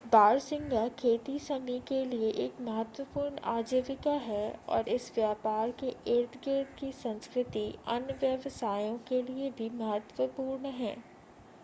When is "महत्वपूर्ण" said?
2.61-3.39, 9.75-10.71